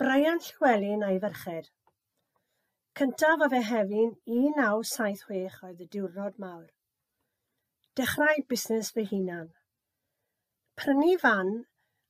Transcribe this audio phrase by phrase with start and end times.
[0.00, 1.66] Brian Llywelyn a'i ferched.
[2.96, 6.70] Cyntaf a fe hefyn 1976 saith oedd y diwrnod mawr.
[8.00, 9.50] Dechrau busnes fy hunan.
[10.80, 11.52] Prynu fan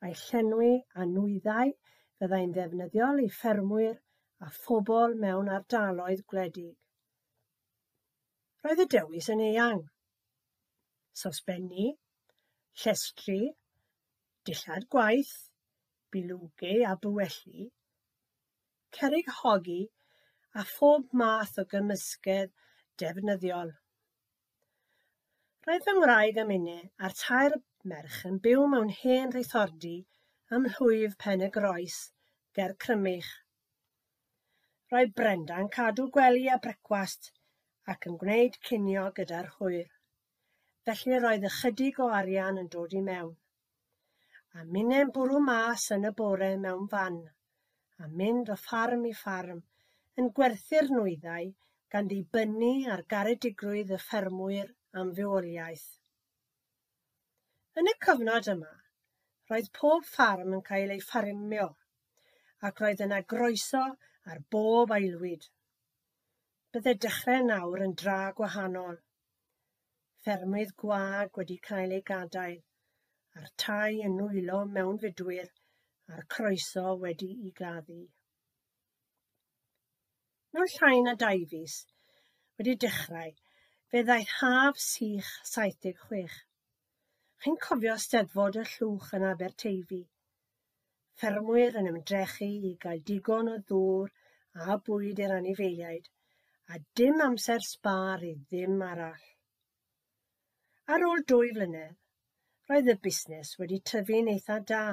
[0.00, 1.76] a'i llenwi a nwyddau
[2.22, 4.00] fyddai'n ddefnyddiol i ffermwyr
[4.48, 6.72] a phobl mewn ardaloedd gwledig.
[8.64, 9.88] Roedd y dewis yn eang.
[11.12, 11.90] Sosbenni,
[12.80, 13.42] llestri,
[14.48, 15.36] dillad gwaith,
[16.14, 17.68] bilwgu a bywelli,
[18.98, 19.80] cerig hogi
[20.62, 22.52] a phob math o gymysgedd
[23.02, 23.72] defnyddiol.
[25.66, 27.54] Roedd fy ngwraig am minnau a'r tair
[27.92, 29.96] merch yn byw mewn hen reithordi
[30.56, 31.96] ym mhlwyf Pen-y-Groes,
[32.58, 33.30] ger Crymych.
[34.92, 37.32] Roedd Brenda'n cadw gwely a brecwast
[37.94, 39.88] ac yn gwneud cinio gyda'r hwyr,
[40.88, 43.34] felly roedd ychydig o arian yn dod i mewn
[44.54, 47.16] a minnau'n bwrw mas yn y bore mewn fan,
[48.02, 49.62] a mynd o ffarm i ffarm
[50.20, 51.48] yn gwerthu'r nwyddau
[51.94, 54.68] gan ddibynnu ar garedigrwydd y ffermwyr
[55.00, 55.88] am fywoliaeth.
[57.82, 58.70] Yn y cyfnod yma,
[59.50, 61.66] roedd pob ffarm yn cael ei ffarmio
[62.68, 63.82] ac roedd yna groeso
[64.30, 65.48] ar bob aelwyd.
[66.70, 69.02] Bydde dechrau nawr yn dra gwahanol.
[70.22, 72.62] Ffermydd gwag wedi cael ei gadael
[73.40, 75.48] a'r tai yn nwylo mewnfudwyr
[76.14, 78.02] a'r croeso wedi i gladdu.
[80.54, 81.40] Mewn llai na dau
[82.58, 83.32] wedi dechrau,
[83.90, 86.36] fe ddaeth haf sych 76.
[87.42, 90.02] Chi'n cofio steddfod y llwch yn Aberteifi.
[91.18, 94.14] Ffermwyr yn ymdrechu i gael digon o ddŵr
[94.68, 96.06] a bwyd i'r anifeiliaid,
[96.70, 99.26] a dim amser sbar i ddim arall.
[100.94, 101.98] Ar ôl dwy flynedd,
[102.70, 104.84] Roedd y busnes wedi tyfu'n eitha da,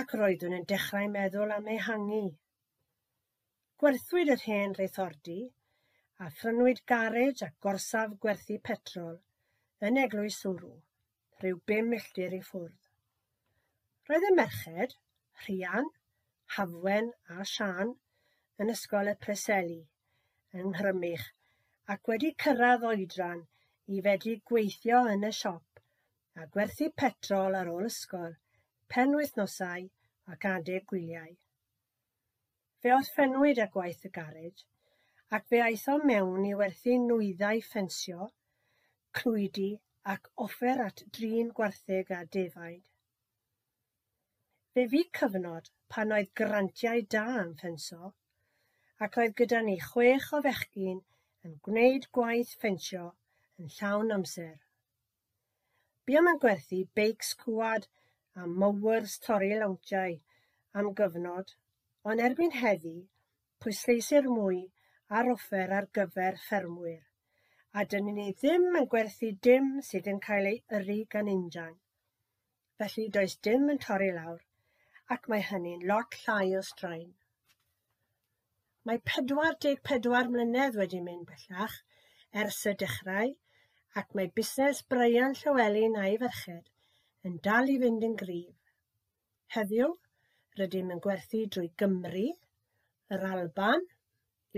[0.00, 2.20] ac roeddwn yn dechrau meddwl am ehangu.
[3.82, 5.34] Gwerthwyd yr hen reithordi
[6.24, 9.18] a phrynwyd garej a gorsaf gwerthu petrol
[9.88, 10.70] yn Eglwys Swrw,
[11.42, 12.88] rhyw bum milltir i ffwrdd.
[14.08, 14.96] Roedd y merched,
[15.42, 15.90] Rhian,
[16.56, 17.92] Hafwen a Sian
[18.64, 19.82] yn ysgol y Preseli
[20.56, 21.28] yng Nghrymych
[21.96, 23.44] ac wedi cyrraedd oedran
[23.92, 25.71] i fedru gweithio yn y siop
[26.40, 28.36] a gwerthu petrol ar ôl ysgol,
[28.92, 29.88] penwythnosau
[30.34, 31.32] ac adeg gwyliau.
[32.82, 34.64] Fe orffennwyd â gwaith y garej
[35.36, 38.30] ac fe aethom mewn i werthu nwyddau ffensio,
[39.18, 39.68] clwydi
[40.14, 42.82] ac offer at drin gwartheg a defaid.
[44.74, 48.12] Fe fu cyfnod pan oedd grantiau da am ffenso,
[49.06, 51.00] ac oedd gyda ni chwech o fechgyn
[51.48, 53.06] yn gwneud gwaith ffensio
[53.60, 54.54] yn llawn amser.
[56.10, 56.76] Buom yn gwerthu?
[56.98, 57.84] Beics cwad
[58.34, 60.16] a mowers torri lawntiau
[60.80, 61.52] am gyfnod,
[62.10, 62.94] ond erbyn heddi
[63.62, 64.58] pwysleisir mwy
[65.18, 67.04] ar offer ar gyfer ffermwyr,
[67.78, 71.78] a dyn ni ddim yn gwerthu dim sydd yn cael ei yrru gan injan,
[72.82, 74.42] felly does dim yn torri lawr,
[75.16, 77.12] ac mae hynny'n lot llai o straen.
[78.82, 81.78] Mae pedwar deg pedwar mlynedd wedi mynd bellach
[82.44, 83.36] ers y dechrau
[84.00, 86.70] ac mae busnes Brian Llywelyn a'i ferched
[87.28, 88.70] yn dal i fynd yn gryf.
[89.56, 89.90] Heddiw,
[90.60, 92.30] rydym yn gwerthu drwy Gymru,
[93.12, 93.84] yr Alban,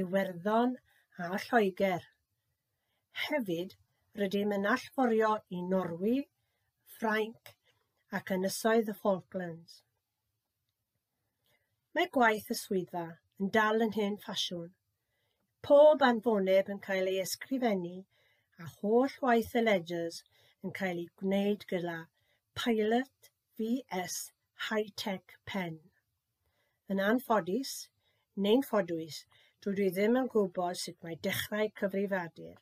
[0.03, 0.77] Iwerddon
[1.25, 2.07] a Lloegr.
[3.25, 3.75] Hefyd,
[4.23, 6.17] rydym yn allforio i Norwy,
[6.95, 7.55] Ffrainc
[8.15, 9.81] ac ynysoedd y Falklands.
[11.95, 13.07] Mae gwaith y swyddfa
[13.43, 14.71] yn dal yn hen ffasiwn.
[15.67, 17.97] Pob anfoneb yn cael ei ysgrifennu
[18.63, 20.21] a holl waith y Ledgers
[20.67, 21.97] yn cael ei gwneud gyda
[22.61, 24.19] Pilot VS
[24.67, 25.81] High-Tech Pen.
[26.93, 27.73] Yn anffodus
[28.45, 29.19] neu'n ffodus,
[29.65, 32.55] dydw i ddim yn gwybod sut mae dechrau cyfrifiadur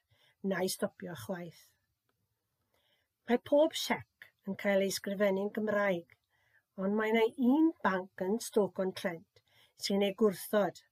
[0.53, 1.61] na'u stopio chwaith.
[3.29, 6.17] Mae pob siec yn cael ei sgrifennu'n Gymraeg,
[6.81, 9.45] ond mae yna un banc yn Stoke-on-Trent
[9.85, 10.83] sy'n ei gwrthod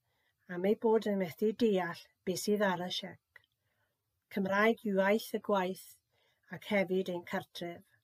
[0.54, 3.29] am ei bod yn methu deall beth sydd ar y siec.
[4.34, 5.86] Cymraeg yw iaith y gwaith
[6.56, 7.96] ac hefyd ein cartref.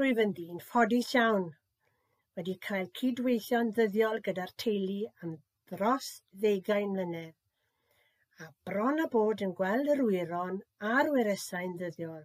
[0.00, 1.46] Rwyf yn ddyn ffodus iawn
[2.36, 5.32] wedi cael cydweithio'n ddyddiol gyda'r teulu am
[5.72, 6.10] dros
[6.42, 7.32] ddeugain mlynedd,
[8.44, 10.60] a bron a bod yn gweld yr wyron
[10.92, 12.22] a'r wyresau'n ddyddiol.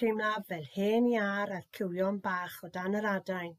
[0.00, 3.58] Teimlaf fel hen iar ar cywion bach o dan yr adain.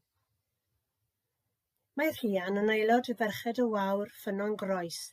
[1.96, 5.06] Mae Rhian yn aelod y Ferched y Wawr Ffynon Groes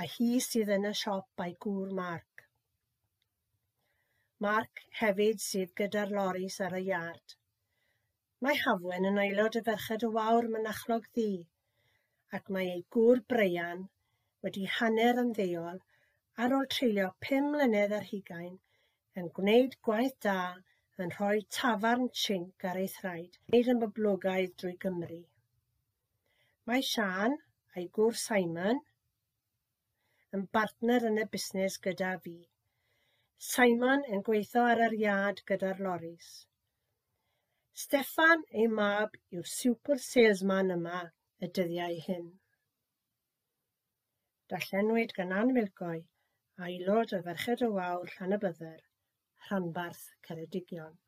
[0.00, 2.44] a hi sydd yn y siop a'i gŵr Mark.
[4.46, 7.34] Mark hefyd sydd gyda'r loris ar y iard.
[8.42, 11.44] Mae Hafwen yn aelod y Ferched y Wawr Mynachlog Ddu,
[12.38, 13.84] ac mae ei gŵr Breian
[14.46, 15.78] wedi hanner yn ddeuol
[16.44, 18.56] ar ôl treulio pum mlynedd ar hugain
[19.20, 20.38] yn gwneud gwaith da
[21.04, 25.20] yn rhoi tafarn chink ar ei thraed, wneud yn boblogaidd drwy Gymru.
[26.66, 27.36] Mae Sian
[27.76, 28.80] a'i gŵr Simon
[30.36, 32.36] yn bartner yn y busnes gyda fi.
[33.48, 36.30] Simon yn gweithio ar yr iad gyda'r loris.
[37.82, 41.02] Steffan ei mab yw'r super salesman yma
[41.42, 42.26] y dyddiau hyn.
[44.52, 46.02] Dallenwyd gan Ann Milgoe,
[46.66, 48.82] aelod y Ferched y Wawr Llanabydder,
[49.46, 50.98] rhanbarth Ceredigion.